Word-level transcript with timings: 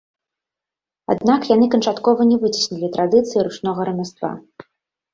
Аднак 1.15 1.41
яны 1.55 1.69
канчаткова 1.77 2.21
не 2.31 2.41
выцеснілі 2.47 2.93
традыцыі 2.99 3.39
ручнога 3.49 3.81
рамяства. 3.93 4.37